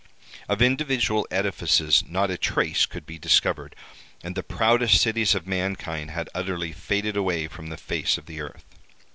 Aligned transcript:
Of 0.49 0.63
individual 0.63 1.27
edifices 1.29 2.03
not 2.07 2.31
a 2.31 2.37
trace 2.39 2.87
could 2.87 3.05
be 3.05 3.19
discovered, 3.19 3.75
and 4.23 4.33
the 4.33 4.41
proudest 4.41 4.99
cities 4.99 5.35
of 5.35 5.45
mankind 5.45 6.09
had 6.09 6.27
utterly 6.33 6.71
faded 6.73 7.15
away 7.15 7.47
from 7.47 7.67
the 7.67 7.77
face 7.77 8.17
of 8.17 8.25
the 8.25 8.41
earth. 8.41 8.65